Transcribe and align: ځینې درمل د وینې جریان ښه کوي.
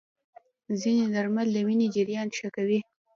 ځینې 0.81 1.05
درمل 1.15 1.47
د 1.53 1.57
وینې 1.67 1.87
جریان 1.95 2.27
ښه 2.37 2.49
کوي. 2.55 2.79